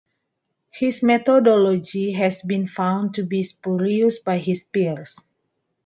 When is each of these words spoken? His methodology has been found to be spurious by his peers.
His 0.71 1.03
methodology 1.03 2.13
has 2.13 2.41
been 2.41 2.67
found 2.67 3.13
to 3.13 3.23
be 3.23 3.43
spurious 3.43 4.17
by 4.17 4.39
his 4.39 4.63
peers. 4.63 5.19